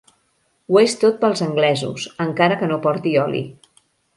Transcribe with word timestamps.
Ho 0.71 0.77
és 0.83 0.95
tot 1.03 1.19
pels 1.25 1.45
anglesos, 1.47 2.07
encara 2.27 2.59
que 2.63 2.71
no 2.73 2.81
porti 2.87 3.17
oli. 3.29 3.45